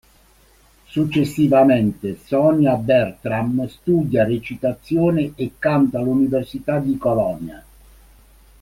Successivamente 0.87 2.17
Sonja 2.25 2.73
Bertram 2.75 3.67
studia 3.67 4.23
recitazione 4.23 5.33
e 5.35 5.51
canto 5.59 5.97
all'università 5.99 6.79
di 6.79 6.97
Colonia. 6.97 7.63